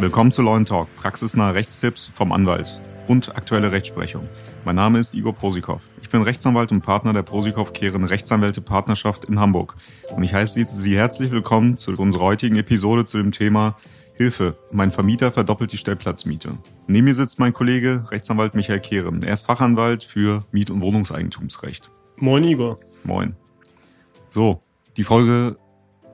[0.00, 4.26] Willkommen zu Law Talk, praxisnahe Rechtstipps vom Anwalt und aktuelle Rechtsprechung.
[4.64, 5.80] Mein Name ist Igor Prosikow.
[6.02, 9.76] Ich bin Rechtsanwalt und Partner der Prosikow-Kehren Rechtsanwälte Partnerschaft in Hamburg.
[10.16, 13.76] Und ich heiße Sie herzlich willkommen zu unserer heutigen Episode zu dem Thema
[14.20, 16.58] Hilfe, mein Vermieter verdoppelt die Stellplatzmiete.
[16.86, 19.22] Neben mir sitzt mein Kollege Rechtsanwalt Michael Kehren.
[19.22, 21.90] Er ist Fachanwalt für Miet- und Wohnungseigentumsrecht.
[22.20, 22.78] Moin Igor.
[23.02, 23.34] Moin.
[24.28, 24.62] So,
[24.98, 25.56] die Folge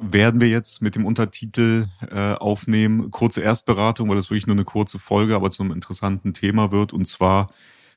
[0.00, 3.10] werden wir jetzt mit dem Untertitel äh, aufnehmen.
[3.10, 6.92] Kurze Erstberatung, weil das wirklich nur eine kurze Folge, aber zu einem interessanten Thema wird.
[6.92, 7.50] Und zwar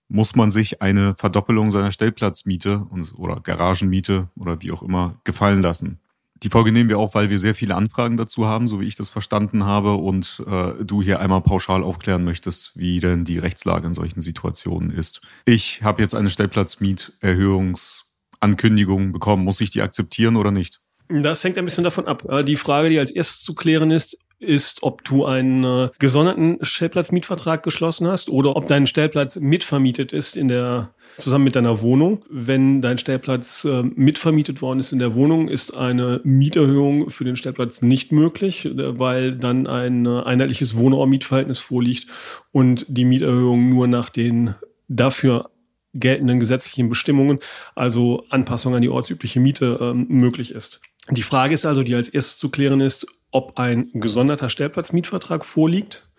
[0.08, 6.00] muss man sich eine Verdoppelung seiner Stellplatzmiete oder Garagenmiete oder wie auch immer gefallen lassen.
[6.44, 8.96] Die Folge nehmen wir auch, weil wir sehr viele Anfragen dazu haben, so wie ich
[8.96, 13.88] das verstanden habe, und äh, du hier einmal pauschal aufklären möchtest, wie denn die Rechtslage
[13.88, 15.22] in solchen Situationen ist.
[15.46, 19.44] Ich habe jetzt eine Stellplatzmieterhöhungsankündigung bekommen.
[19.44, 20.80] Muss ich die akzeptieren oder nicht?
[21.10, 22.24] Das hängt ein bisschen davon ab.
[22.30, 26.58] Äh, die Frage, die als erstes zu klären ist, ist, ob du einen äh, gesonderten
[26.62, 32.24] Stellplatzmietvertrag geschlossen hast oder ob dein Stellplatz mitvermietet ist in der zusammen mit deiner Wohnung.
[32.30, 37.36] Wenn dein Stellplatz äh, mitvermietet worden ist in der Wohnung, ist eine Mieterhöhung für den
[37.36, 42.08] Stellplatz nicht möglich, äh, weil dann ein äh, einheitliches Wohnraummietverhältnis vorliegt
[42.52, 44.54] und die Mieterhöhung nur nach den
[44.88, 45.50] dafür
[45.94, 47.40] geltenden gesetzlichen Bestimmungen,
[47.76, 50.82] also Anpassung an die ortsübliche Miete, ähm, möglich ist.
[51.10, 56.10] Die Frage ist also, die als erstes zu klären ist, ob ein gesonderter Stellplatzmietvertrag vorliegt.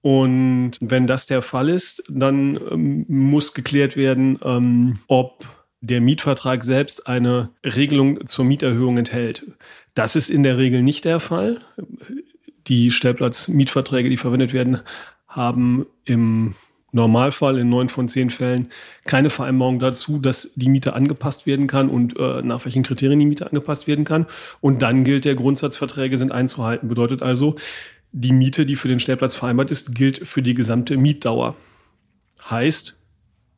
[0.00, 5.46] Und wenn das der Fall ist, dann ähm, muss geklärt werden, ähm, ob
[5.80, 9.44] der Mietvertrag selbst eine Regelung zur Mieterhöhung enthält.
[9.94, 11.60] Das ist in der Regel nicht der Fall.
[12.66, 14.80] Die Stellplatzmietverträge, die verwendet werden,
[15.28, 16.54] haben im
[16.94, 18.68] Normalfall in neun von zehn Fällen
[19.04, 23.26] keine Vereinbarung dazu, dass die Miete angepasst werden kann und äh, nach welchen Kriterien die
[23.26, 24.26] Miete angepasst werden kann.
[24.60, 26.88] Und dann gilt der Grundsatz, Verträge sind einzuhalten.
[26.88, 27.56] Bedeutet also,
[28.12, 31.56] die Miete, die für den Stellplatz vereinbart ist, gilt für die gesamte Mietdauer.
[32.48, 32.96] Heißt,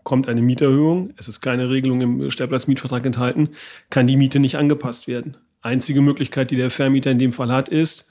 [0.02, 3.50] kommt eine Mieterhöhung, es ist keine Regelung im Stellplatzmietvertrag enthalten,
[3.90, 5.36] kann die Miete nicht angepasst werden.
[5.60, 8.08] Einzige Möglichkeit, die der Vermieter in dem Fall hat, ist,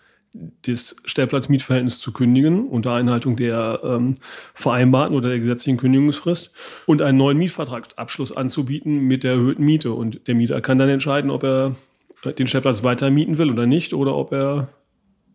[0.63, 4.15] das Stellplatzmietverhältnis zu kündigen unter Einhaltung der ähm,
[4.53, 6.51] vereinbarten oder der gesetzlichen Kündigungsfrist
[6.85, 9.93] und einen neuen Mietvertragsabschluss anzubieten mit der erhöhten Miete.
[9.93, 11.75] Und der Mieter kann dann entscheiden, ob er
[12.23, 14.69] äh, den Stellplatz weiter mieten will oder nicht oder ob er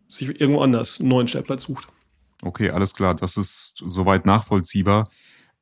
[0.09, 1.89] sich irgendwo anders einen neuen Stellplatz sucht.
[2.43, 3.15] Okay, alles klar.
[3.15, 5.09] Das ist soweit nachvollziehbar.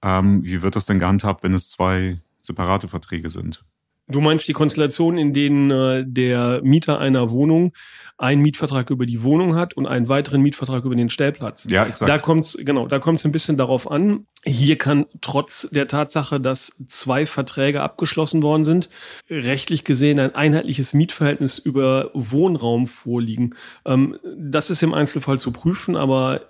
[0.03, 3.65] Ähm, wie wird das denn gehandhabt, wenn es zwei separate Verträge sind?
[4.09, 7.73] Du meinst die Konstellation, in denen äh, der Mieter einer Wohnung
[8.17, 11.67] einen Mietvertrag über die Wohnung hat und einen weiteren Mietvertrag über den Stellplatz.
[11.71, 12.09] Ja, exakt.
[12.09, 14.27] Da kommt's genau, da kommt's ein bisschen darauf an.
[14.45, 18.89] Hier kann trotz der Tatsache, dass zwei Verträge abgeschlossen worden sind,
[19.29, 23.55] rechtlich gesehen ein einheitliches Mietverhältnis über Wohnraum vorliegen.
[23.85, 26.41] Ähm, das ist im Einzelfall zu prüfen, aber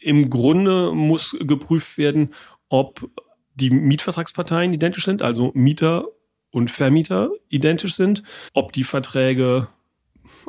[0.00, 2.32] im Grunde muss geprüft werden,
[2.68, 3.10] ob
[3.54, 6.06] die Mietvertragsparteien identisch sind, also Mieter
[6.50, 8.22] und Vermieter identisch sind,
[8.54, 9.68] ob die Verträge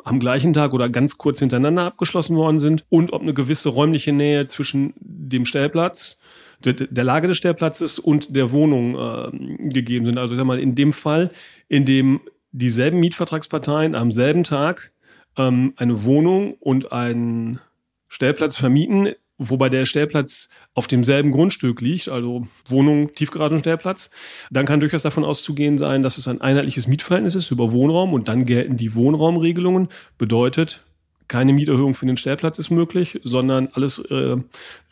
[0.04, 4.12] am gleichen Tag oder ganz kurz hintereinander abgeschlossen worden sind und ob eine gewisse räumliche
[4.12, 6.18] Nähe zwischen dem Stellplatz,
[6.64, 10.18] der, der Lage des Stellplatzes und der Wohnung äh, gegeben sind.
[10.18, 11.30] Also ich sag mal, in dem Fall,
[11.68, 12.20] in dem
[12.52, 14.92] dieselben Mietvertragsparteien am selben Tag
[15.36, 17.60] ähm, eine Wohnung und einen
[18.08, 24.10] Stellplatz vermieten, wobei der Stellplatz auf demselben Grundstück liegt, also Wohnung, Tiefgaragenstellplatz,
[24.50, 28.28] dann kann durchaus davon auszugehen sein, dass es ein einheitliches Mietverhältnis ist über Wohnraum und
[28.28, 29.88] dann gelten die Wohnraumregelungen.
[30.18, 30.84] Bedeutet,
[31.26, 34.36] keine Mieterhöhung für den Stellplatz ist möglich, sondern alles äh,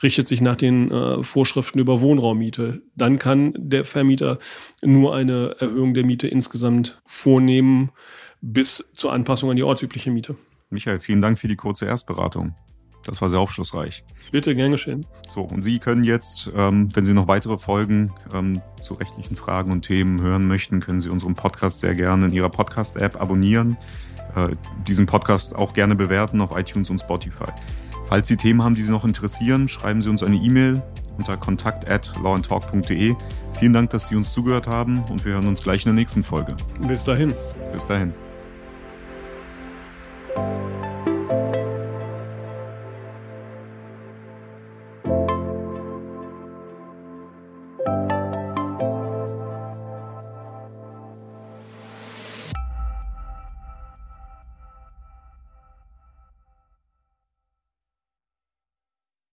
[0.02, 2.80] richtet sich nach den äh, Vorschriften über Wohnraummiete.
[2.94, 4.38] Dann kann der Vermieter
[4.80, 7.90] nur eine Erhöhung der Miete insgesamt vornehmen
[8.40, 10.36] bis zur Anpassung an die ortsübliche Miete.
[10.70, 12.54] Michael, vielen Dank für die kurze Erstberatung.
[13.04, 14.04] Das war sehr aufschlussreich.
[14.30, 15.06] Bitte, gern geschehen.
[15.30, 19.72] So, und Sie können jetzt, ähm, wenn Sie noch weitere Folgen ähm, zu rechtlichen Fragen
[19.72, 23.76] und Themen hören möchten, können Sie unseren Podcast sehr gerne in Ihrer Podcast-App abonnieren.
[24.36, 24.56] Äh,
[24.86, 27.50] diesen Podcast auch gerne bewerten auf iTunes und Spotify.
[28.06, 30.82] Falls Sie Themen haben, die Sie noch interessieren, schreiben Sie uns eine E-Mail
[31.18, 33.14] unter kontakt at lawandtalk.de.
[33.58, 36.22] Vielen Dank, dass Sie uns zugehört haben und wir hören uns gleich in der nächsten
[36.22, 36.56] Folge.
[36.86, 37.34] Bis dahin.
[37.72, 38.14] Bis dahin.